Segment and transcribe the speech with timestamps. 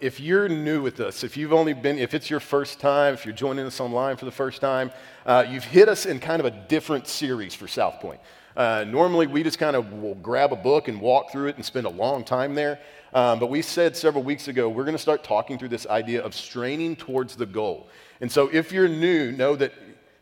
[0.00, 3.24] If you're new with us, if you've only been, if it's your first time, if
[3.24, 4.90] you're joining us online for the first time,
[5.26, 8.20] uh, you've hit us in kind of a different series for South Point.
[8.56, 11.64] Uh, normally, we just kind of will grab a book and walk through it and
[11.64, 12.78] spend a long time there.
[13.12, 16.22] Um, but we said several weeks ago, we're going to start talking through this idea
[16.22, 17.88] of straining towards the goal.
[18.20, 19.72] And so if you're new, know that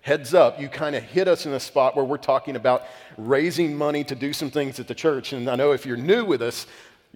[0.00, 2.84] heads up, you kind of hit us in a spot where we're talking about
[3.16, 5.32] raising money to do some things at the church.
[5.32, 6.66] And I know if you're new with us,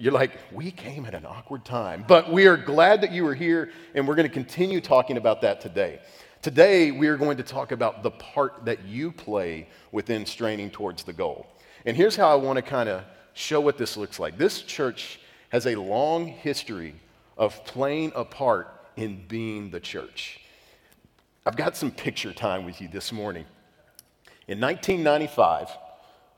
[0.01, 2.07] you're like, we came at an awkward time.
[2.09, 5.43] But we are glad that you were here, and we're going to continue talking about
[5.43, 6.01] that today.
[6.41, 11.03] Today, we are going to talk about the part that you play within straining towards
[11.05, 11.47] the goal.
[11.85, 14.39] And here's how I want to kind of show what this looks like.
[14.39, 16.95] This church has a long history
[17.37, 20.41] of playing a part in being the church.
[21.45, 23.45] I've got some picture time with you this morning.
[24.49, 25.69] In 1995,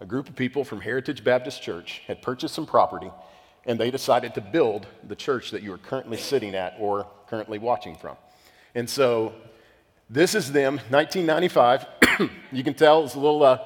[0.00, 3.10] a group of people from Heritage Baptist Church had purchased some property
[3.66, 7.58] and they decided to build the church that you are currently sitting at or currently
[7.58, 8.16] watching from.
[8.74, 9.34] And so
[10.10, 11.86] this is them, 1995.
[12.52, 13.58] you can tell it's a little, uh,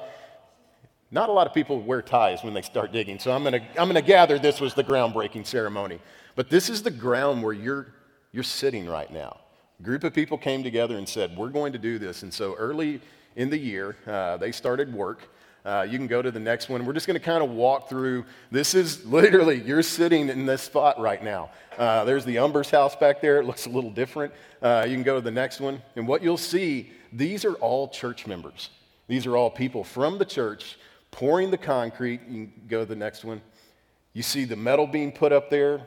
[1.11, 3.19] not a lot of people wear ties when they start digging.
[3.19, 5.99] So I'm to I'm gonna gather this was the groundbreaking ceremony.
[6.35, 7.87] But this is the ground where you're,
[8.31, 9.39] you're sitting right now.
[9.79, 12.23] A group of people came together and said, We're going to do this.
[12.23, 13.01] And so early
[13.35, 15.29] in the year, uh, they started work.
[15.67, 16.85] Uh, you can go to the next one.
[16.85, 18.23] We're just going to kind of walk through.
[18.51, 21.49] This is literally, you're sitting in this spot right now.
[21.77, 23.41] Uh, there's the Umber's house back there.
[23.41, 24.31] It looks a little different.
[24.61, 25.81] Uh, you can go to the next one.
[25.97, 28.69] And what you'll see, these are all church members.
[29.09, 30.79] These are all people from the church
[31.11, 32.21] pouring the concrete.
[32.29, 33.41] You can go to the next one.
[34.13, 35.81] You see the metal being put up there.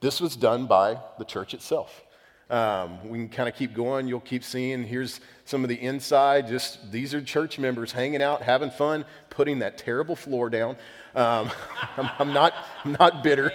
[0.00, 2.04] This was done by the church itself.
[2.50, 4.08] Um, we can kind of keep going.
[4.08, 4.82] You'll keep seeing.
[4.84, 6.48] Here's some of the inside.
[6.48, 10.76] Just these are church members hanging out, having fun, putting that terrible floor down.
[11.14, 11.50] Um,
[11.96, 12.54] I'm, I'm, not,
[12.84, 13.52] I'm not bitter.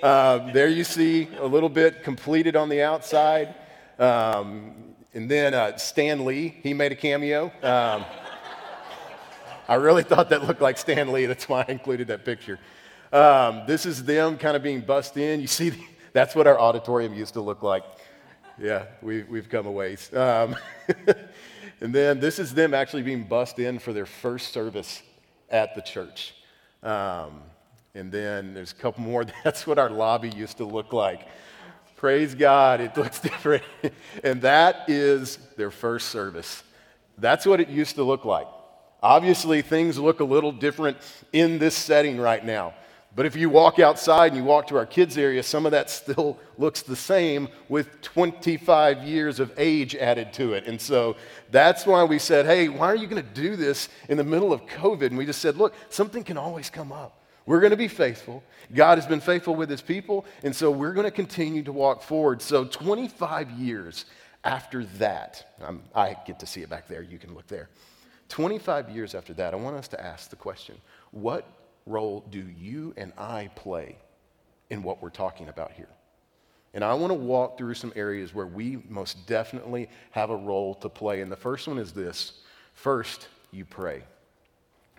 [0.00, 3.54] Uh, there you see a little bit completed on the outside.
[3.98, 7.46] Um, and then uh, Stan Lee, he made a cameo.
[7.62, 8.04] Um,
[9.68, 11.26] I really thought that looked like Stan Lee.
[11.26, 12.60] That's why I included that picture.
[13.12, 15.40] Um, this is them kind of being bussed in.
[15.40, 15.72] You see,
[16.12, 17.82] that's what our auditorium used to look like
[18.58, 20.12] yeah, we, we've come a ways.
[20.14, 20.56] Um,
[21.80, 25.02] and then this is them actually being bussed in for their first service
[25.50, 26.34] at the church.
[26.82, 27.42] Um,
[27.94, 29.24] and then there's a couple more.
[29.44, 31.26] That's what our lobby used to look like.
[31.96, 33.64] Praise God, it looks different.
[34.22, 36.62] and that is their first service.
[37.18, 38.46] That's what it used to look like.
[39.02, 40.98] Obviously, things look a little different
[41.32, 42.74] in this setting right now.
[43.16, 45.88] But if you walk outside and you walk to our kids' area, some of that
[45.88, 50.66] still looks the same with 25 years of age added to it.
[50.66, 51.16] And so
[51.50, 54.52] that's why we said, hey, why are you going to do this in the middle
[54.52, 55.06] of COVID?
[55.06, 57.22] And we just said, look, something can always come up.
[57.46, 58.44] We're going to be faithful.
[58.74, 60.26] God has been faithful with his people.
[60.42, 62.42] And so we're going to continue to walk forward.
[62.42, 64.04] So 25 years
[64.44, 67.00] after that, I'm, I get to see it back there.
[67.00, 67.70] You can look there.
[68.28, 70.76] 25 years after that, I want us to ask the question
[71.12, 71.48] what
[71.86, 73.96] role do you and I play
[74.68, 75.88] in what we're talking about here?
[76.74, 80.74] And I want to walk through some areas where we most definitely have a role
[80.74, 81.22] to play.
[81.22, 82.40] And the first one is this
[82.74, 84.02] first, you pray.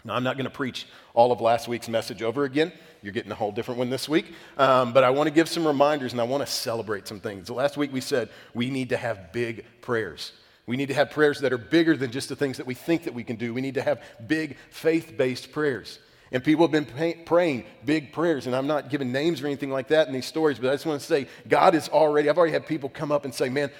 [0.04, 2.72] Now, I'm not going to preach all of last week's message over again.
[3.02, 4.34] You're getting a whole different one this week.
[4.58, 7.50] Um, but I want to give some reminders and I want to celebrate some things.
[7.50, 10.32] Last week we said we need to have big prayers.
[10.66, 13.04] We need to have prayers that are bigger than just the things that we think
[13.04, 13.54] that we can do.
[13.54, 16.00] We need to have big faith based prayers.
[16.32, 19.72] And people have been pay- praying big prayers, and I'm not giving names or anything
[19.72, 22.38] like that in these stories, but I just want to say God is already, I've
[22.38, 23.72] already had people come up and say, man,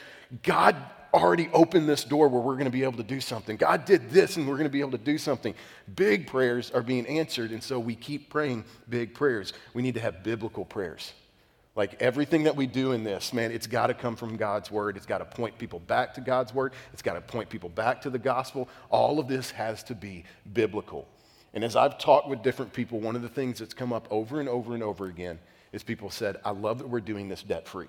[0.44, 0.76] God
[1.14, 3.58] already opened this door where we're going to be able to do something.
[3.58, 5.54] God did this, and we're going to be able to do something.
[5.96, 9.54] Big prayers are being answered, and so we keep praying big prayers.
[9.74, 11.14] We need to have biblical prayers.
[11.76, 14.98] Like everything that we do in this, man, it's got to come from God's word.
[14.98, 16.74] It's got to point people back to God's word.
[16.92, 18.68] It's got to point people back to the gospel.
[18.90, 21.08] All of this has to be biblical.
[21.58, 24.40] And as I've talked with different people, one of the things that's come up over
[24.40, 25.40] and over and over again
[25.72, 27.88] is people said, I love that we're doing this debt free.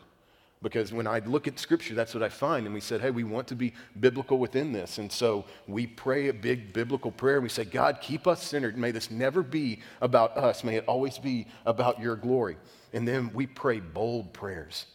[0.62, 2.64] Because when I look at scripture, that's what I find.
[2.64, 4.96] And we said, hey, we want to be biblical within this.
[4.96, 7.42] And so we pray a big biblical prayer.
[7.42, 8.78] We say, God, keep us centered.
[8.78, 10.64] May this never be about us.
[10.64, 12.56] May it always be about your glory.
[12.94, 14.86] And then we pray bold prayers.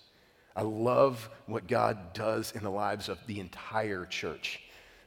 [0.55, 4.62] I love what God does in the lives of the entire church.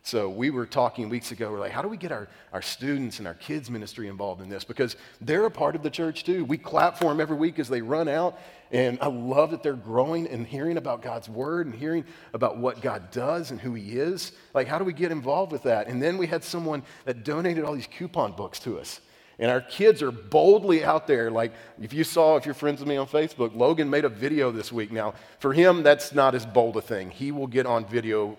[0.07, 3.19] So we were talking weeks ago, we're like, how do we get our, our students
[3.19, 4.63] and our kids' ministry involved in this?
[4.63, 6.45] Because they're a part of the church too.
[6.45, 8.39] We clap for them every week as they run out.
[8.71, 12.05] And I love that they're growing and hearing about God's word and hearing
[12.35, 14.31] about what God does and who He is.
[14.55, 15.89] Like, how do we get involved with that?
[15.89, 19.01] And then we had someone that donated all these coupon books to us.
[19.41, 21.33] And our kids are boldly out there.
[21.33, 21.53] Like,
[21.83, 24.71] if you saw, if you're friends with me on Facebook, Logan made a video this
[24.71, 24.93] week.
[24.93, 27.11] Now, for him, that's not as bold a thing.
[27.11, 28.37] He will get on video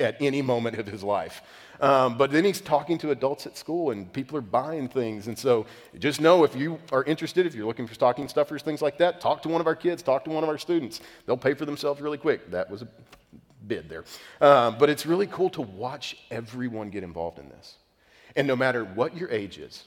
[0.00, 1.42] at any moment of his life.
[1.80, 5.28] Um, but then he's talking to adults at school, and people are buying things.
[5.28, 5.66] And so
[5.98, 9.20] just know if you are interested, if you're looking for stocking stuffers, things like that,
[9.20, 11.00] talk to one of our kids, talk to one of our students.
[11.24, 12.50] They'll pay for themselves really quick.
[12.50, 12.88] That was a
[13.66, 14.04] bid there.
[14.40, 17.76] Um, but it's really cool to watch everyone get involved in this.
[18.36, 19.84] And no matter what your age is,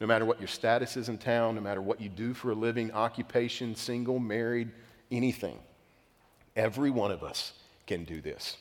[0.00, 2.54] no matter what your status is in town, no matter what you do for a
[2.54, 4.70] living, occupation, single, married,
[5.10, 5.58] anything,
[6.56, 7.52] every one of us
[7.86, 8.56] can do this.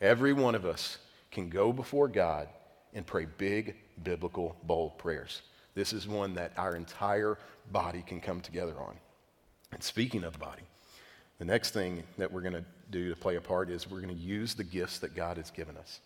[0.00, 0.98] Every one of us
[1.30, 2.48] can go before God
[2.94, 5.42] and pray big, biblical, bold prayers.
[5.74, 7.38] This is one that our entire
[7.70, 8.96] body can come together on.
[9.72, 10.62] And speaking of body,
[11.38, 14.14] the next thing that we're going to do to play a part is we're going
[14.14, 16.00] to use the gifts that God has given us.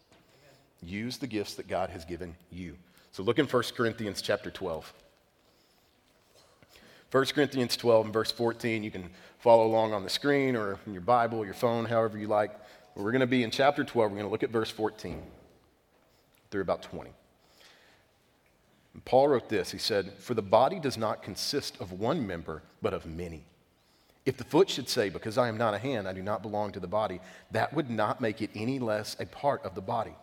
[0.83, 2.77] Use the gifts that God has given you.
[3.13, 4.93] So look in 1 Corinthians chapter 12.
[7.11, 8.83] 1 Corinthians 12 and verse 14.
[8.83, 9.09] You can
[9.39, 12.51] follow along on the screen or in your Bible, your phone, however you like.
[12.97, 14.11] We're going to be in chapter 12.
[14.11, 15.21] We're going to look at verse 14
[16.51, 17.11] through about 20.
[18.95, 19.73] And Paul wrote this.
[19.73, 23.45] He said, For the body does not consist of one member, but of many.
[24.25, 26.71] If the foot should say, Because I am not a hand, I do not belong
[26.73, 27.21] to the body,
[27.51, 30.15] that would not make it any less a part of the body.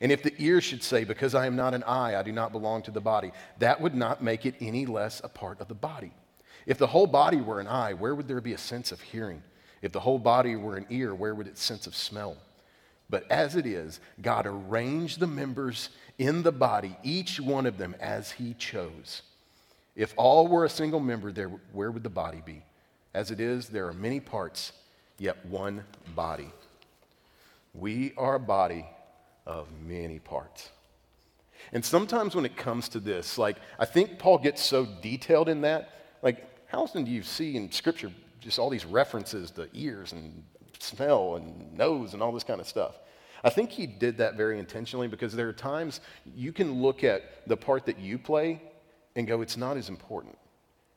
[0.00, 2.50] And if the ear should say, Because I am not an eye, I do not
[2.50, 3.30] belong to the body,
[3.60, 6.12] that would not make it any less a part of the body.
[6.66, 9.42] If the whole body were an eye, where would there be a sense of hearing?
[9.82, 12.36] If the whole body were an ear, where would its sense of smell?
[13.10, 15.88] But as it is, God arranged the members
[16.18, 19.22] in the body, each one of them as He chose.
[19.96, 22.62] If all were a single member, there, where would the body be?
[23.14, 24.72] As it is, there are many parts,
[25.18, 25.84] yet one
[26.14, 26.50] body.
[27.74, 28.86] We are a body
[29.46, 30.70] of many parts.
[31.72, 35.62] And sometimes when it comes to this, like, I think Paul gets so detailed in
[35.62, 35.90] that.
[36.22, 40.42] Like, how often do you see in Scripture just all these references to ears and
[40.78, 42.98] smell and nose and all this kind of stuff?
[43.44, 46.00] I think he did that very intentionally because there are times
[46.34, 48.60] you can look at the part that you play
[49.14, 50.36] and go, it's not as important.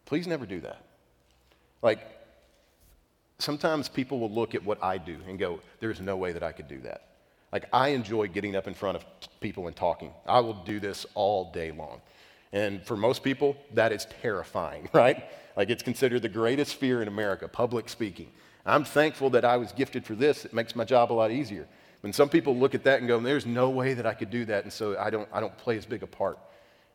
[0.06, 0.84] Please never do that.
[1.82, 2.00] Like,
[3.40, 6.52] sometimes people will look at what I do and go, there's no way that I
[6.52, 7.08] could do that.
[7.52, 9.06] Like, I enjoy getting up in front of
[9.40, 10.14] people and talking.
[10.26, 12.02] I will do this all day long.
[12.54, 15.26] And for most people, that is terrifying, right?
[15.56, 18.32] Like, it's considered the greatest fear in America, public speaking.
[18.66, 20.46] I'm thankful that I was gifted for this.
[20.46, 21.68] It makes my job a lot easier.
[22.02, 24.46] When some people look at that and go, there's no way that I could do
[24.46, 26.40] that, and so I don't, I don't play as big a part.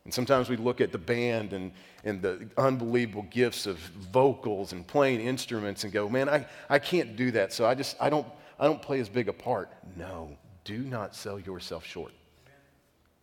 [0.05, 1.73] And sometimes we look at the band and,
[2.05, 7.17] and the unbelievable gifts of vocals and playing instruments and go, man, I, I can't
[7.17, 8.26] do that, so I just, I don't,
[8.58, 9.69] I don't play as big a part.
[9.97, 12.12] No, do not sell yourself short.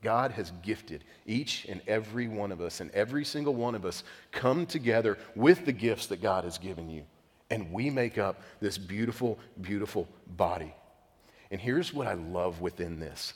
[0.03, 4.03] God has gifted each and every one of us, and every single one of us
[4.31, 7.03] come together with the gifts that God has given you.
[7.49, 10.73] And we make up this beautiful, beautiful body.
[11.51, 13.33] And here's what I love within this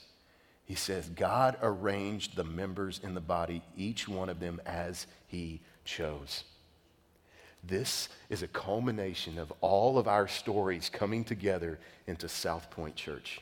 [0.64, 5.60] He says, God arranged the members in the body, each one of them as He
[5.84, 6.44] chose.
[7.64, 13.40] This is a culmination of all of our stories coming together into South Point Church.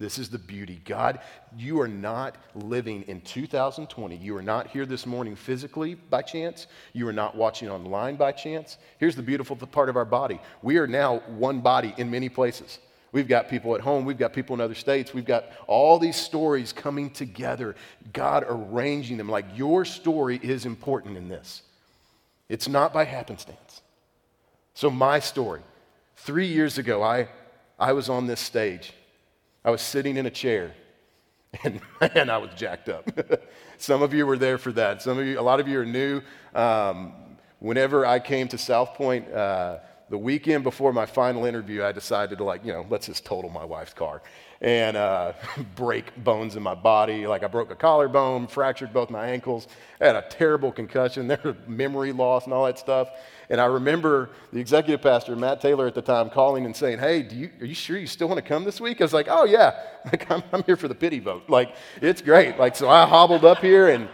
[0.00, 0.80] This is the beauty.
[0.86, 1.20] God,
[1.58, 4.16] you are not living in 2020.
[4.16, 6.68] You are not here this morning physically by chance.
[6.94, 8.78] You are not watching online by chance.
[8.96, 12.78] Here's the beautiful part of our body we are now one body in many places.
[13.12, 16.16] We've got people at home, we've got people in other states, we've got all these
[16.16, 17.74] stories coming together,
[18.14, 19.28] God arranging them.
[19.28, 21.60] Like your story is important in this.
[22.48, 23.82] It's not by happenstance.
[24.72, 25.60] So, my story
[26.16, 27.28] three years ago, I,
[27.78, 28.94] I was on this stage
[29.64, 30.72] I was sitting in a chair,
[31.64, 33.08] and man, I was jacked up.
[33.78, 35.02] Some of you were there for that.
[35.02, 36.22] Some of you, a lot of you are new.
[36.54, 37.12] Um,
[37.58, 42.38] whenever I came to South Point, uh, the weekend before my final interview, I decided
[42.38, 44.22] to like, you know, let's just total my wife's car
[44.60, 45.32] and uh,
[45.74, 47.26] break bones in my body.
[47.26, 49.68] Like I broke a collarbone, fractured both my ankles,
[50.00, 53.08] had a terrible concussion, there was memory loss and all that stuff.
[53.48, 57.22] And I remember the executive pastor, Matt Taylor, at the time calling and saying, Hey,
[57.22, 59.00] do you, are you sure you still want to come this week?
[59.00, 59.74] I was like, Oh, yeah.
[60.06, 61.42] Like, I'm, I'm here for the pity vote.
[61.48, 62.58] Like, it's great.
[62.58, 64.08] Like, so I hobbled up here, and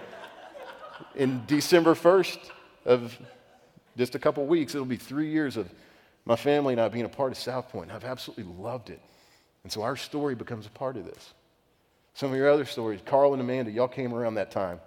[1.15, 2.39] in December 1st
[2.85, 3.17] of
[3.97, 5.73] just a couple weeks, it'll be three years of
[6.25, 7.93] my family and I being a part of South Point.
[7.93, 9.01] I've absolutely loved it.
[9.67, 11.35] And so our story becomes a part of this.
[12.15, 14.79] Some of your other stories, Carl and Amanda, y'all came around that time.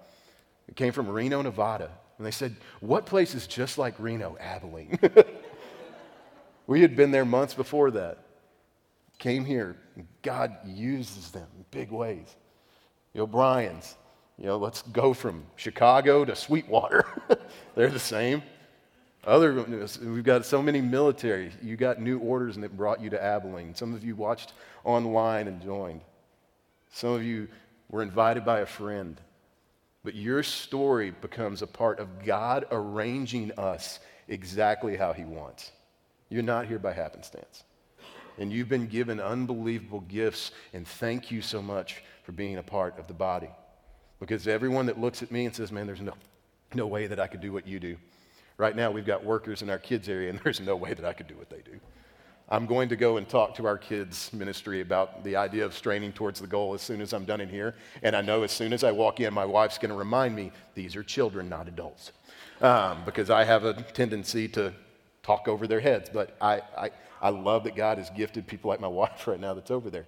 [0.69, 1.91] It came from Reno, Nevada.
[2.17, 4.37] And they said, What place is just like Reno?
[4.39, 4.97] Abilene.
[6.67, 8.19] we had been there months before that.
[9.17, 9.75] Came here,
[10.21, 12.33] God uses them in big ways.
[13.11, 13.97] The O'Briens,
[14.37, 17.05] You know, let's go from Chicago to Sweetwater.
[17.75, 18.43] They're the same.
[19.25, 19.53] Other,
[20.01, 21.51] we've got so many military.
[21.61, 23.75] You got new orders and it brought you to Abilene.
[23.75, 26.01] Some of you watched online and joined.
[26.91, 27.47] Some of you
[27.89, 29.19] were invited by a friend.
[30.03, 33.99] But your story becomes a part of God arranging us
[34.29, 35.71] exactly how He wants.
[36.29, 37.63] You're not here by happenstance.
[38.37, 42.97] And you've been given unbelievable gifts, and thank you so much for being a part
[42.97, 43.49] of the body.
[44.21, 46.13] Because everyone that looks at me and says, Man, there's no,
[46.73, 47.97] no way that I could do what you do.
[48.59, 51.13] Right now, we've got workers in our kids' area, and there's no way that I
[51.13, 51.79] could do what they do.
[52.49, 56.11] I'm going to go and talk to our kids' ministry about the idea of straining
[56.11, 57.75] towards the goal as soon as I'm done in here.
[58.03, 60.51] And I know as soon as I walk in, my wife's going to remind me
[60.73, 62.11] these are children, not adults.
[62.59, 64.73] Um, because I have a tendency to
[65.23, 66.09] talk over their heads.
[66.11, 66.89] But I, I,
[67.21, 70.07] I love that God has gifted people like my wife right now that's over there.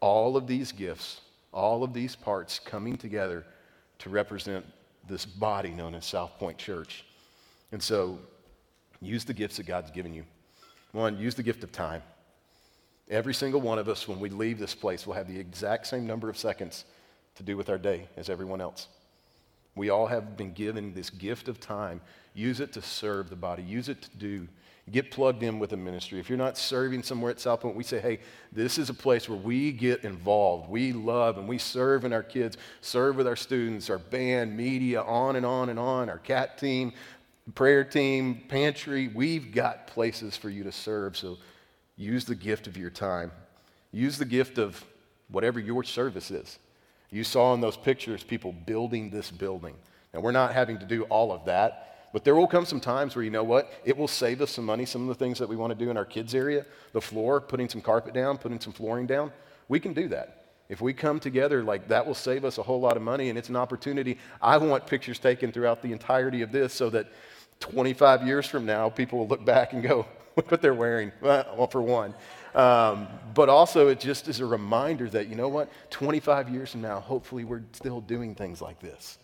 [0.00, 1.20] All of these gifts,
[1.52, 3.44] all of these parts coming together
[3.98, 4.64] to represent
[5.06, 7.04] this body known as South Point Church.
[7.72, 8.18] And so
[9.00, 10.24] use the gifts that God's given you.
[10.92, 12.02] One, use the gift of time.
[13.10, 16.06] Every single one of us, when we leave this place, will have the exact same
[16.06, 16.84] number of seconds
[17.34, 18.88] to do with our day as everyone else.
[19.74, 22.00] We all have been given this gift of time.
[22.34, 24.48] Use it to serve the body, use it to do.
[24.90, 26.18] Get plugged in with a ministry.
[26.18, 28.18] If you're not serving somewhere at South Point, we say, hey,
[28.50, 30.68] this is a place where we get involved.
[30.68, 35.02] We love and we serve in our kids, serve with our students, our band, media,
[35.02, 36.92] on and on and on, our cat team,
[37.54, 39.08] prayer team, pantry.
[39.08, 41.16] We've got places for you to serve.
[41.16, 41.38] So
[41.96, 43.32] use the gift of your time.
[43.90, 44.84] Use the gift of
[45.28, 46.58] whatever your service is.
[47.10, 49.74] You saw in those pictures people building this building.
[50.14, 53.16] Now, we're not having to do all of that, but there will come some times
[53.16, 53.70] where you know what?
[53.84, 54.86] It will save us some money.
[54.86, 57.40] Some of the things that we want to do in our kids' area, the floor,
[57.40, 59.32] putting some carpet down, putting some flooring down,
[59.68, 60.41] we can do that.
[60.72, 63.36] If we come together, like that will save us a whole lot of money, and
[63.36, 64.16] it's an opportunity.
[64.40, 67.12] I want pictures taken throughout the entirety of this so that
[67.60, 71.12] 25 years from now, people will look back and go, look what they're wearing.
[71.20, 72.14] Well, for one.
[72.54, 76.80] Um, but also, it just is a reminder that, you know what, 25 years from
[76.80, 79.18] now, hopefully we're still doing things like this.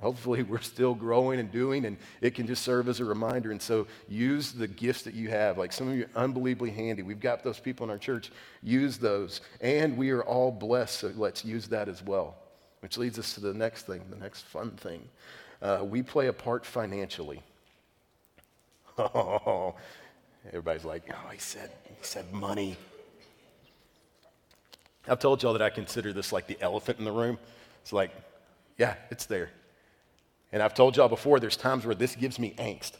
[0.00, 3.50] Hopefully, we're still growing and doing, and it can just serve as a reminder.
[3.50, 5.58] And so, use the gifts that you have.
[5.58, 7.02] Like some of you are unbelievably handy.
[7.02, 8.30] We've got those people in our church.
[8.62, 9.40] Use those.
[9.60, 12.36] And we are all blessed, so let's use that as well.
[12.80, 15.02] Which leads us to the next thing, the next fun thing.
[15.60, 17.42] Uh, we play a part financially.
[18.98, 19.74] Oh,
[20.46, 22.76] everybody's like, oh, he said, he said money.
[25.08, 27.38] I've told y'all that I consider this like the elephant in the room.
[27.82, 28.12] It's like,
[28.76, 29.50] yeah, it's there.
[30.52, 32.92] And I've told y'all before, there's times where this gives me angst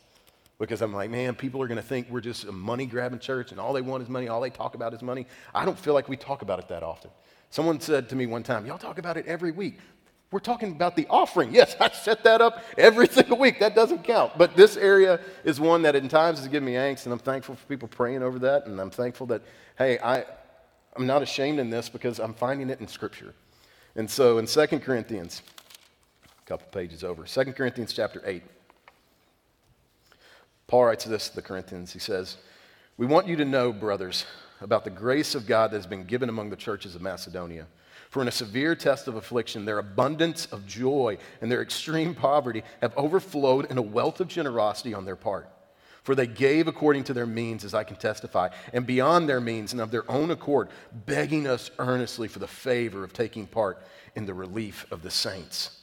[0.58, 3.52] because I'm like, man, people are going to think we're just a money grabbing church
[3.52, 5.26] and all they want is money, all they talk about is money.
[5.54, 7.10] I don't feel like we talk about it that often.
[7.50, 9.78] Someone said to me one time, y'all talk about it every week.
[10.30, 11.54] We're talking about the offering.
[11.58, 13.60] Yes, I set that up every single week.
[13.60, 14.36] That doesn't count.
[14.36, 17.54] But this area is one that in times has given me angst, and I'm thankful
[17.54, 18.66] for people praying over that.
[18.66, 19.42] And I'm thankful that,
[19.78, 20.24] hey, I,
[20.96, 23.34] I'm not ashamed in this because I'm finding it in Scripture.
[23.96, 25.42] And so in 2 Corinthians,
[26.48, 28.42] couple pages over, 2 Corinthians chapter 8,
[30.66, 31.92] Paul writes this to the Corinthians.
[31.92, 32.38] He says,
[32.96, 34.24] We want you to know, brothers,
[34.62, 37.66] about the grace of God that has been given among the churches of Macedonia.
[38.08, 42.62] For in a severe test of affliction, their abundance of joy and their extreme poverty
[42.80, 45.48] have overflowed in a wealth of generosity on their part.
[46.02, 49.72] For they gave according to their means, as I can testify, and beyond their means
[49.72, 50.68] and of their own accord,
[51.04, 53.82] begging us earnestly for the favor of taking part
[54.14, 55.77] in the relief of the saints.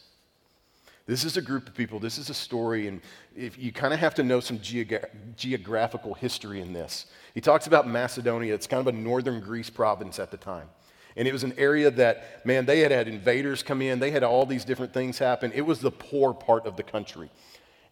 [1.08, 3.00] This is a group of people, this is a story, and
[3.36, 7.06] if you kind of have to know some geogra- geographical history in this.
[7.36, 10.68] He talks about Macedonia, it's kind of a northern Greece province at the time.
[11.16, 14.24] And it was an area that, man, they had had invaders come in, they had
[14.24, 15.52] all these different things happen.
[15.54, 17.30] It was the poor part of the country.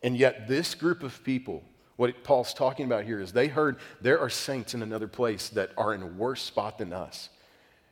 [0.02, 1.64] And yet, this group of people,
[1.96, 5.72] what Paul's talking about here is they heard there are saints in another place that
[5.78, 7.30] are in a worse spot than us.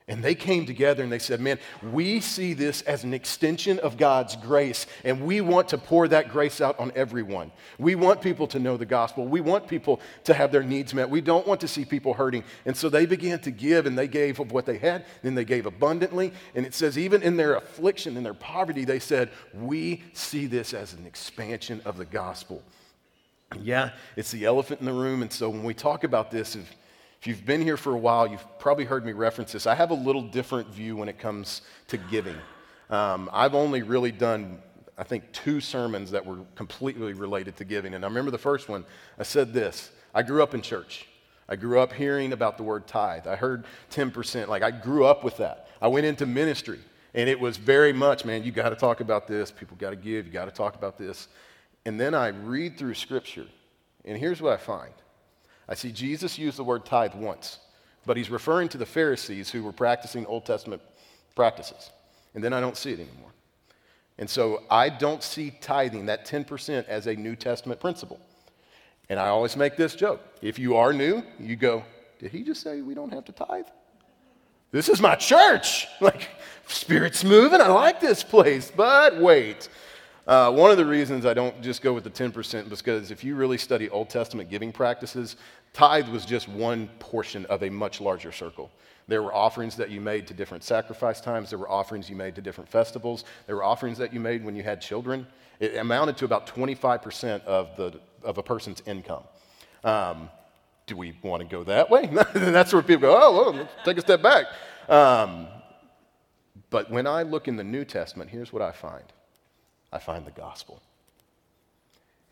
[0.08, 1.60] And they came together and they said, Man,
[1.92, 6.30] we see this as an extension of God's grace, and we want to pour that
[6.30, 7.52] grace out on everyone.
[7.78, 9.28] We want people to know the gospel.
[9.28, 11.10] We want people to have their needs met.
[11.10, 12.44] We don't want to see people hurting.
[12.66, 15.46] And so they began to give, and they gave of what they had, then they
[15.46, 16.34] gave abundantly.
[16.56, 20.74] And it says, even in their affliction, in their poverty, they said, We see this
[20.74, 22.64] as an expansion of the gospel.
[23.62, 25.22] Yeah, it's the elephant in the room.
[25.22, 26.76] And so when we talk about this, if
[27.22, 29.68] if you've been here for a while, you've probably heard me reference this.
[29.68, 32.36] I have a little different view when it comes to giving.
[32.90, 34.58] Um, I've only really done,
[34.98, 37.94] I think, two sermons that were completely related to giving.
[37.94, 38.86] And I remember the first one,
[39.20, 41.06] I said this I grew up in church.
[41.48, 43.28] I grew up hearing about the word tithe.
[43.28, 44.48] I heard 10%.
[44.48, 45.68] Like, I grew up with that.
[45.80, 46.80] I went into ministry.
[47.14, 49.52] And it was very much, man, you got to talk about this.
[49.52, 50.26] People got to give.
[50.26, 51.28] You got to talk about this.
[51.86, 53.46] And then I read through Scripture,
[54.06, 54.94] and here's what I find
[55.72, 57.60] I see Jesus use the word tithe once,
[58.06, 60.82] but he's referring to the Pharisees who were practicing Old Testament
[61.34, 61.92] practices.
[62.36, 63.32] And then I don't see it anymore.
[64.18, 68.20] And so I don't see tithing, that 10%, as a New Testament principle.
[69.10, 70.20] And I always make this joke.
[70.42, 71.86] If you are new, you go,
[72.20, 73.68] Did he just say we don't have to tithe?
[74.72, 75.88] This is my church.
[76.02, 76.28] Like,
[76.68, 77.62] Spirit's moving.
[77.62, 78.72] I like this place.
[78.76, 79.70] But wait.
[80.28, 83.36] Uh, one of the reasons I don't just go with the 10% because if you
[83.36, 85.36] really study Old Testament giving practices,
[85.74, 88.72] tithe was just one portion of a much larger circle.
[89.08, 91.50] There were offerings that you made to different sacrifice times.
[91.50, 93.26] There were offerings you made to different festivals.
[93.48, 95.26] There were offerings that you made when you had children.
[95.60, 99.24] It amounted to about 25% of, the, of a person's income.
[99.84, 100.30] Um,
[100.86, 102.08] do we want to go that way?
[102.34, 104.46] That's where people go, oh, well, take a step back.
[104.88, 105.48] Um,
[106.70, 109.04] but when I look in the New Testament, here's what I find
[109.92, 110.82] I find the gospel.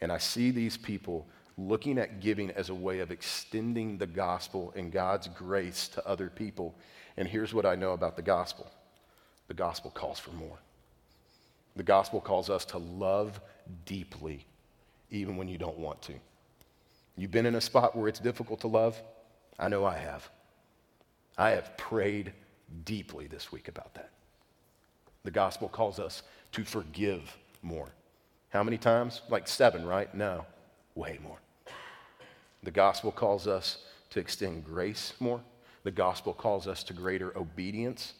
[0.01, 4.73] And I see these people looking at giving as a way of extending the gospel
[4.75, 6.73] and God's grace to other people.
[7.17, 8.69] And here's what I know about the gospel
[9.47, 10.59] the gospel calls for more.
[11.75, 13.41] The gospel calls us to love
[13.85, 14.45] deeply,
[15.09, 16.13] even when you don't want to.
[17.17, 19.01] You've been in a spot where it's difficult to love?
[19.57, 20.29] I know I have.
[21.37, 22.31] I have prayed
[22.85, 24.11] deeply this week about that.
[25.23, 26.21] The gospel calls us
[26.53, 27.89] to forgive more.
[28.49, 29.21] How many times?
[29.29, 30.13] Like seven, right?
[30.13, 30.45] No,
[30.95, 31.37] way more.
[32.63, 33.77] The gospel calls us
[34.09, 35.41] to extend grace more.
[35.83, 38.13] The gospel calls us to greater obedience.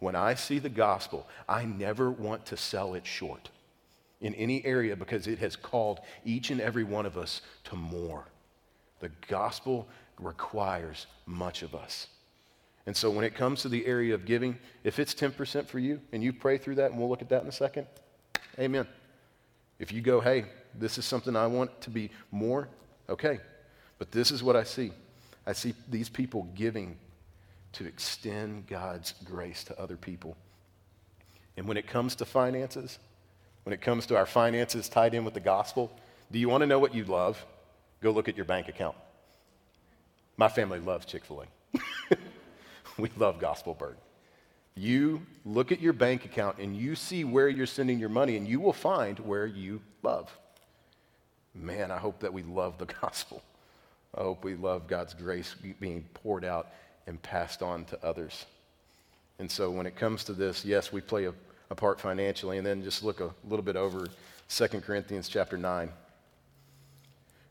[0.00, 3.48] When I see the gospel, I never want to sell it short
[4.20, 8.26] in any area because it has called each and every one of us to more.
[9.00, 9.88] The gospel
[10.18, 12.08] requires much of us.
[12.86, 16.00] And so when it comes to the area of giving, if it's 10% for you
[16.12, 17.86] and you pray through that, and we'll look at that in a second,
[18.58, 18.86] amen.
[19.78, 22.68] If you go, hey, this is something I want to be more,
[23.08, 23.40] okay,
[23.98, 24.92] but this is what I see
[25.46, 26.96] I see these people giving
[27.72, 30.36] to extend God's grace to other people.
[31.56, 32.98] And when it comes to finances,
[33.62, 35.92] when it comes to our finances tied in with the gospel,
[36.32, 37.44] do you want to know what you love?
[38.00, 38.96] Go look at your bank account.
[40.36, 42.16] My family loves Chick fil A.
[42.98, 43.96] we love Gospel Bird.
[44.76, 48.46] You look at your bank account and you see where you're sending your money, and
[48.46, 50.30] you will find where you love.
[51.54, 53.42] Man, I hope that we love the gospel.
[54.14, 56.68] I hope we love God's grace being poured out
[57.06, 58.46] and passed on to others.
[59.38, 61.34] And so when it comes to this, yes, we play a,
[61.70, 62.58] a part financially.
[62.58, 64.06] And then just look a little bit over
[64.48, 65.90] 2 Corinthians chapter 9.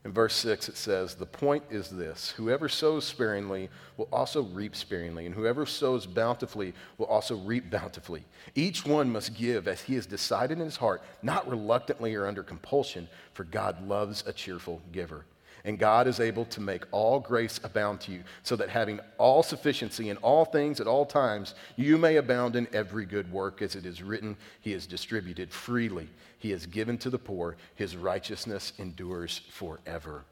[0.06, 4.76] In verse 6, it says, The point is this whoever sows sparingly will also reap
[4.76, 8.24] sparingly, and whoever sows bountifully will also reap bountifully.
[8.54, 12.44] Each one must give as he has decided in his heart, not reluctantly or under
[12.44, 15.24] compulsion, for God loves a cheerful giver.
[15.66, 19.42] And God is able to make all grace abound to you, so that having all
[19.42, 23.74] sufficiency in all things at all times, you may abound in every good work, as
[23.74, 28.72] it is written, He has distributed freely, He has given to the poor, His righteousness
[28.78, 30.24] endures forever.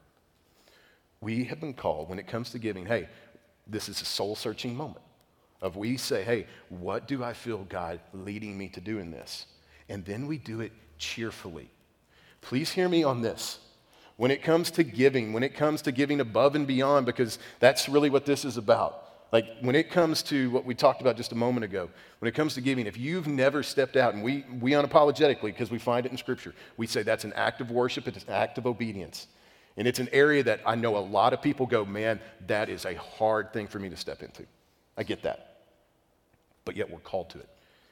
[1.19, 3.09] We have been called, when it comes to giving, hey,
[3.67, 5.01] this is a soul searching moment
[5.61, 9.47] of we say, hey, what do I feel God leading me to do in this?
[9.89, 11.69] And then we do it cheerfully.
[12.41, 13.59] Please hear me on this
[14.17, 17.89] when it comes to giving, when it comes to giving above and beyond, because that's
[17.89, 19.01] really what this is about.
[19.31, 22.35] Like when it comes to what we talked about just a moment ago, when it
[22.35, 26.05] comes to giving, if you've never stepped out, and we, we unapologetically, because we find
[26.05, 29.27] it in Scripture, we say that's an act of worship, it's an act of obedience.
[29.77, 32.85] And it's an area that I know a lot of people go, man, that is
[32.85, 34.45] a hard thing for me to step into.
[34.97, 35.57] I get that.
[36.63, 37.49] But yet we're called to it.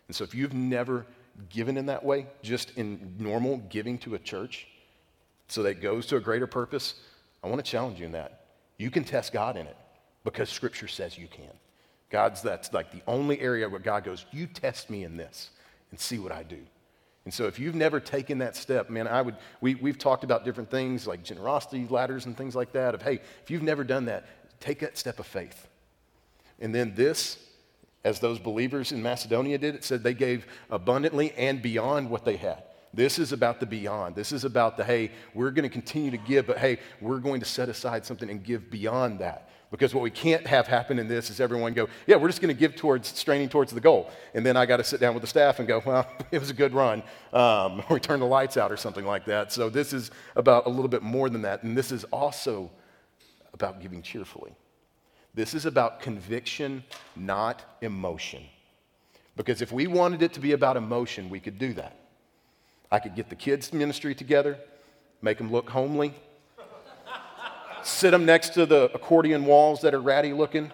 [0.07, 1.05] And so if you've never
[1.49, 4.67] given in that way, just in normal giving to a church,
[5.47, 6.95] so that it goes to a greater purpose,
[7.43, 8.45] I want to challenge you in that.
[8.77, 9.77] You can test God in it
[10.23, 11.51] because Scripture says you can.
[12.10, 15.49] God's that's like the only area where God goes, You test me in this
[15.91, 16.60] and see what I do.
[17.25, 20.43] And so if you've never taken that step, man, I would, we, we've talked about
[20.43, 22.93] different things like generosity ladders and things like that.
[22.93, 24.25] Of, hey, if you've never done that,
[24.60, 25.67] take that step of faith.
[26.60, 27.38] And then this,
[28.03, 32.36] as those believers in Macedonia did, it said they gave abundantly and beyond what they
[32.36, 32.63] had.
[32.93, 34.15] This is about the beyond.
[34.15, 37.39] This is about the, hey, we're going to continue to give, but hey, we're going
[37.39, 39.49] to set aside something and give beyond that.
[39.71, 42.53] Because what we can't have happen in this is everyone go, yeah, we're just going
[42.53, 44.12] to give towards, straining towards the goal.
[44.36, 46.51] And then I got to sit down with the staff and go, well, it was
[46.51, 47.01] a good run.
[47.34, 49.51] Um, or turn the lights out or something like that.
[49.51, 51.63] So this is about a little bit more than that.
[51.63, 52.69] And this is also
[53.53, 54.53] about giving cheerfully.
[55.34, 56.84] This is about conviction,
[57.15, 58.43] not emotion.
[59.36, 62.03] Because if we wanted it to be about emotion, we could do that.
[62.91, 64.58] I could get the kids' ministry together,
[65.22, 66.13] make them look homely,
[67.82, 70.72] sit them next to the accordion walls that are ratty looking,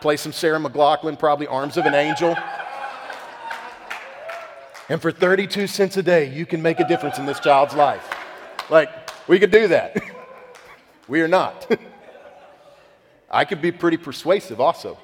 [0.00, 2.36] play some Sarah McLachlan, probably Arms of an Angel.
[4.88, 8.08] And for 32 cents a day, you can make a difference in this child's life.
[8.70, 8.88] Like,
[9.28, 9.96] we could do that.
[11.08, 11.70] we are not.
[13.30, 14.98] I could be pretty persuasive also.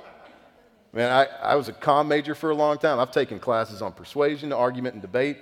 [0.96, 2.98] Man, I, I was a comm major for a long time.
[2.98, 5.37] I've taken classes on persuasion, argument, and debate.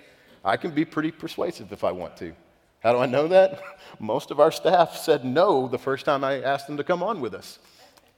[0.45, 2.35] I can be pretty persuasive if I want to.
[2.81, 3.63] How do I know that?
[4.01, 7.21] Most of our staff said no the first time I asked them to come on
[7.21, 7.61] with us.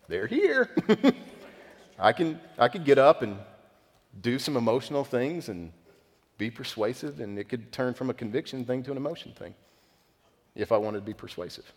[0.08, 0.70] They're here.
[1.98, 3.36] I, can, I could get up and
[4.22, 5.72] do some emotional things and
[6.38, 9.54] be persuasive, and it could turn from a conviction thing to an emotion thing
[10.54, 11.70] if I wanted to be persuasive.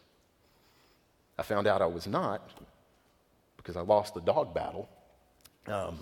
[1.37, 2.49] I found out I was not
[3.57, 4.87] because I lost the dog battle.
[5.67, 5.99] Um,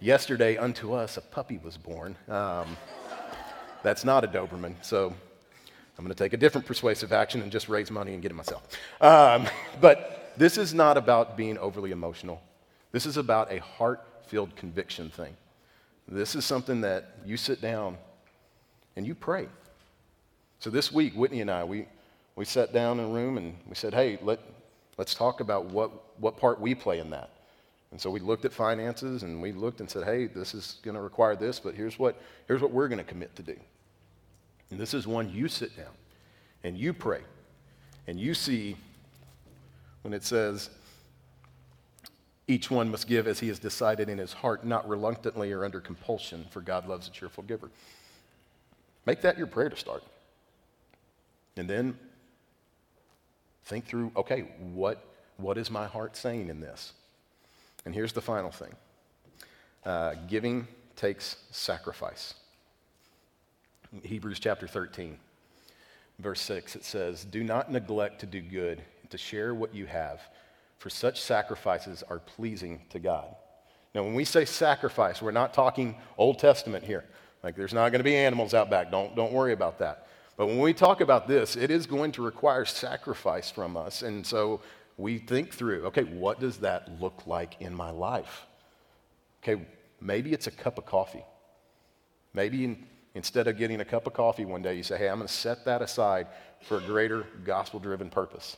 [0.00, 2.16] yesterday, unto us, a puppy was born.
[2.28, 2.76] Um,
[3.82, 5.12] that's not a Doberman, so
[5.98, 8.34] I'm going to take a different persuasive action and just raise money and get it
[8.34, 8.68] myself.
[9.00, 9.46] Um,
[9.80, 12.42] but this is not about being overly emotional.
[12.92, 15.36] This is about a heart filled conviction thing.
[16.06, 17.96] This is something that you sit down
[18.96, 19.48] and you pray.
[20.58, 21.86] So this week, Whitney and I, we,
[22.36, 24.38] we sat down in a room and we said, hey, let,
[24.98, 27.30] let's talk about what, what part we play in that.
[27.90, 30.94] And so we looked at finances and we looked and said, hey, this is going
[30.94, 33.56] to require this, but here's what, here's what we're going to commit to do.
[34.70, 35.92] And this is one you sit down
[36.64, 37.20] and you pray
[38.06, 38.76] and you see
[40.00, 40.70] when it says,
[42.48, 45.80] each one must give as he has decided in his heart, not reluctantly or under
[45.80, 47.70] compulsion, for God loves a cheerful giver.
[49.06, 50.02] Make that your prayer to start.
[51.56, 51.98] And then
[53.64, 54.40] think through okay,
[54.72, 55.04] what,
[55.36, 56.92] what is my heart saying in this?
[57.84, 58.74] And here's the final thing
[59.84, 62.34] uh, giving takes sacrifice.
[64.02, 65.18] Hebrews chapter 13,
[66.18, 70.20] verse 6, it says, Do not neglect to do good, to share what you have,
[70.78, 73.34] for such sacrifices are pleasing to God.
[73.94, 77.04] Now, when we say sacrifice, we're not talking Old Testament here.
[77.42, 78.90] Like, there's not going to be animals out back.
[78.90, 80.06] Don't, don't worry about that.
[80.42, 84.02] But when we talk about this, it is going to require sacrifice from us.
[84.02, 84.60] And so
[84.96, 88.46] we think through okay, what does that look like in my life?
[89.40, 89.64] Okay,
[90.00, 91.24] maybe it's a cup of coffee.
[92.34, 95.18] Maybe in, instead of getting a cup of coffee one day, you say, hey, I'm
[95.18, 96.26] going to set that aside
[96.62, 98.56] for a greater gospel driven purpose.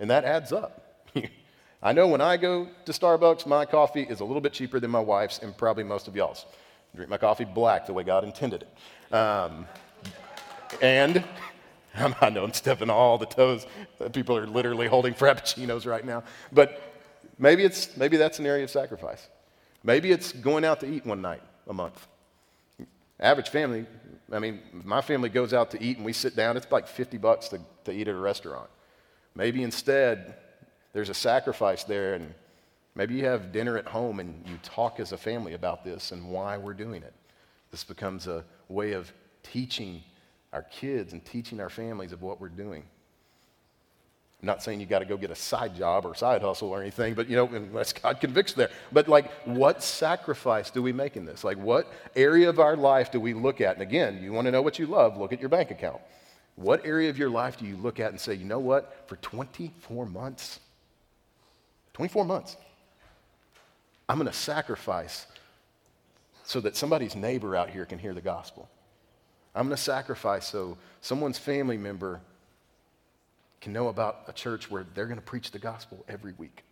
[0.00, 1.06] And that adds up.
[1.84, 4.90] I know when I go to Starbucks, my coffee is a little bit cheaper than
[4.90, 6.46] my wife's and probably most of y'all's.
[6.92, 9.14] I drink my coffee black the way God intended it.
[9.14, 9.68] Um,
[10.80, 11.24] and
[12.20, 13.66] I know I'm stepping all the toes.
[14.00, 16.22] Uh, people are literally holding frappuccinos right now.
[16.50, 16.80] But
[17.38, 19.28] maybe, it's, maybe that's an area of sacrifice.
[19.84, 22.06] Maybe it's going out to eat one night a month.
[23.20, 23.86] Average family,
[24.32, 27.18] I mean, my family goes out to eat and we sit down, it's like 50
[27.18, 28.68] bucks to, to eat at a restaurant.
[29.34, 30.34] Maybe instead,
[30.92, 32.34] there's a sacrifice there, and
[32.94, 36.30] maybe you have dinner at home and you talk as a family about this and
[36.30, 37.14] why we're doing it.
[37.70, 40.02] This becomes a way of teaching
[40.52, 42.84] our kids and teaching our families of what we're doing.
[44.42, 46.80] I'm not saying you got to go get a side job or side hustle or
[46.80, 48.70] anything, but you know, unless God convicts there.
[48.90, 51.44] But like, what sacrifice do we make in this?
[51.44, 53.74] Like, what area of our life do we look at?
[53.74, 56.00] And again, you want to know what you love, look at your bank account.
[56.56, 59.16] What area of your life do you look at and say, you know what, for
[59.16, 60.58] 24 months,
[61.94, 62.56] 24 months,
[64.08, 65.26] I'm going to sacrifice
[66.44, 68.68] so that somebody's neighbor out here can hear the gospel?
[69.54, 72.20] I'm going to sacrifice so someone's family member
[73.60, 76.64] can know about a church where they're going to preach the gospel every week,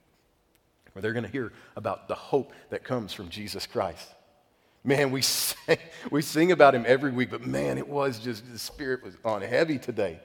[0.92, 4.08] where they're going to hear about the hope that comes from Jesus Christ.
[4.82, 5.78] Man, we sing,
[6.10, 9.42] we sing about him every week, but man, it was just, the Spirit was on
[9.42, 10.18] heavy today.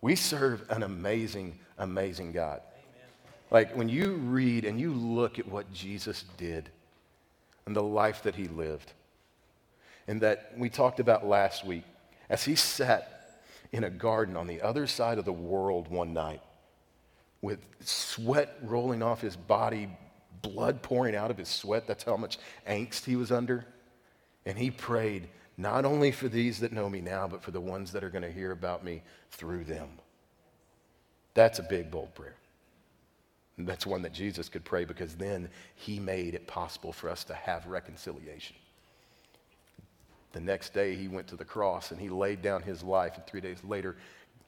[0.00, 2.60] We serve an amazing, amazing God.
[2.60, 3.10] Amen.
[3.50, 6.68] Like when you read and you look at what Jesus did
[7.64, 8.92] and the life that he lived,
[10.08, 11.84] and that we talked about last week
[12.28, 13.40] as he sat
[13.72, 16.40] in a garden on the other side of the world one night
[17.42, 19.88] with sweat rolling off his body,
[20.42, 21.86] blood pouring out of his sweat.
[21.86, 22.38] That's how much
[22.68, 23.66] angst he was under.
[24.44, 27.92] And he prayed, not only for these that know me now, but for the ones
[27.92, 29.88] that are going to hear about me through them.
[31.34, 32.36] That's a big, bold prayer.
[33.58, 37.24] And that's one that Jesus could pray because then he made it possible for us
[37.24, 38.56] to have reconciliation.
[40.36, 43.14] The next day, he went to the cross and he laid down his life.
[43.14, 43.96] And three days later,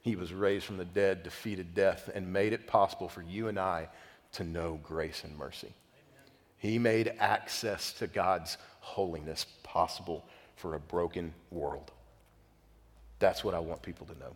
[0.01, 3.57] he was raised from the dead, defeated death, and made it possible for you and
[3.57, 3.89] I
[4.33, 5.65] to know grace and mercy.
[5.65, 6.31] Amen.
[6.59, 10.23] He made access to God's holiness possible
[10.57, 11.91] for a broken world.
[13.17, 14.35] That's what I want people to know.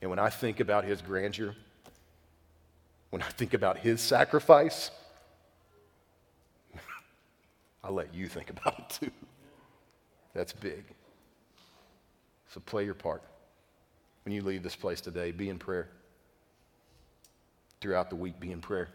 [0.00, 1.56] And when I think about his grandeur,
[3.10, 4.92] when I think about his sacrifice,
[7.82, 9.10] I'll let you think about it too.
[10.36, 10.84] That's big.
[12.52, 13.22] So play your part.
[14.26, 15.88] When you leave this place today, be in prayer.
[17.80, 18.90] Throughout the week, be in prayer.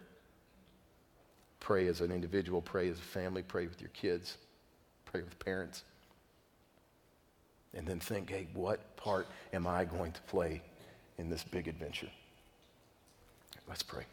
[1.58, 4.36] Pray as an individual, pray as a family, pray with your kids,
[5.04, 5.82] pray with parents.
[7.74, 10.62] And then think, hey, what part am I going to play
[11.18, 12.10] in this big adventure?
[13.68, 14.04] Let's pray.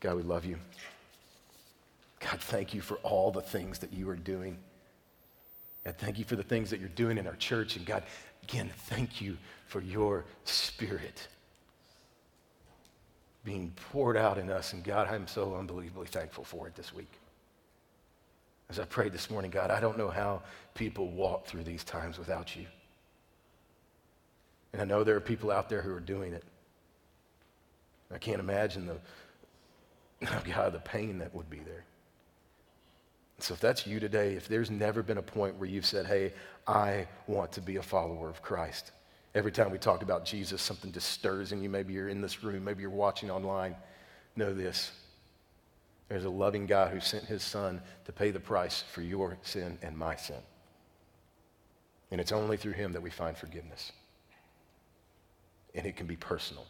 [0.00, 0.56] God, we love you.
[2.20, 4.56] God, thank you for all the things that you are doing.
[5.88, 7.76] And thank you for the things that you're doing in our church.
[7.76, 8.02] And God,
[8.42, 11.26] again, thank you for your spirit
[13.42, 14.74] being poured out in us.
[14.74, 17.10] And God, I'm so unbelievably thankful for it this week.
[18.68, 20.42] As I prayed this morning, God, I don't know how
[20.74, 22.66] people walk through these times without you.
[24.74, 26.44] And I know there are people out there who are doing it.
[28.12, 31.84] I can't imagine the, God, the pain that would be there.
[33.40, 36.32] So if that's you today, if there's never been a point where you've said, hey,
[36.66, 38.90] I want to be a follower of Christ.
[39.34, 41.68] Every time we talk about Jesus, something just stirs in you.
[41.68, 43.76] Maybe you're in this room, maybe you're watching online.
[44.34, 44.90] Know this.
[46.08, 49.78] There's a loving God who sent his son to pay the price for your sin
[49.82, 50.40] and my sin.
[52.10, 53.92] And it's only through him that we find forgiveness.
[55.74, 56.66] And it can be personal.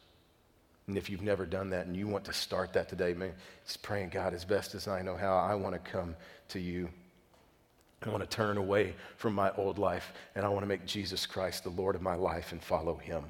[0.88, 3.82] And if you've never done that and you want to start that today, man, just
[3.82, 6.16] praying, God, as best as I know how, I want to come
[6.48, 6.88] to you.
[8.02, 11.26] I want to turn away from my old life and I want to make Jesus
[11.26, 13.24] Christ the Lord of my life and follow him.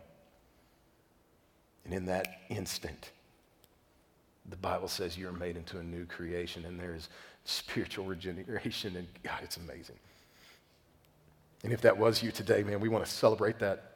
[1.84, 3.10] And in that instant,
[4.48, 7.08] the Bible says you're made into a new creation and there's
[7.44, 9.96] spiritual regeneration and God, it's amazing.
[11.64, 13.87] And if that was you today, man, we want to celebrate that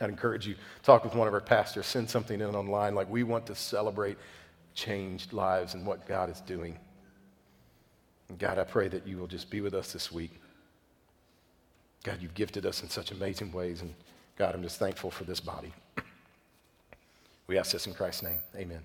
[0.00, 2.94] I'd encourage you, talk with one of our pastors, send something in online.
[2.94, 4.16] Like we want to celebrate
[4.74, 6.78] changed lives and what God is doing.
[8.28, 10.40] And God, I pray that you will just be with us this week.
[12.04, 13.82] God, you've gifted us in such amazing ways.
[13.82, 13.92] And
[14.38, 15.72] God, I'm just thankful for this body.
[17.46, 18.38] We ask this in Christ's name.
[18.56, 18.78] Amen.